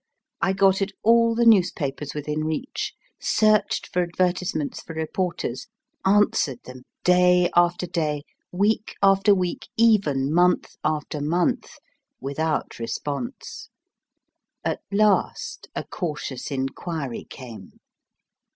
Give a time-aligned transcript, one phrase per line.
[0.41, 5.67] I got at all the newspapers within reach, searched for advertisements for reporters,
[6.03, 11.77] answered them day after day, week after week, even month after month,
[12.19, 13.69] without response.
[14.65, 17.73] At last a cautious inquiry came.